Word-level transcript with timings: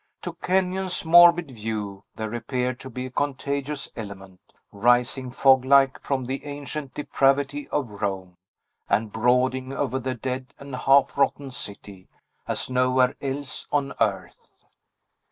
To 0.23 0.33
Kenyon's 0.33 1.05
morbid 1.05 1.51
view, 1.51 2.03
there 2.15 2.33
appeared 2.33 2.79
to 2.79 2.89
be 2.89 3.05
a 3.05 3.11
contagious 3.11 3.87
element, 3.95 4.41
rising 4.71 5.29
fog 5.29 5.63
like 5.63 5.99
from 5.99 6.25
the 6.25 6.43
ancient 6.43 6.95
depravity 6.95 7.67
of 7.67 8.01
Rome, 8.01 8.37
and 8.89 9.11
brooding 9.11 9.71
over 9.73 9.99
the 9.99 10.15
dead 10.15 10.55
and 10.57 10.75
half 10.75 11.19
rotten 11.19 11.51
city, 11.51 12.07
as 12.47 12.67
nowhere 12.67 13.15
else 13.21 13.67
on 13.71 13.93
earth. 14.01 14.63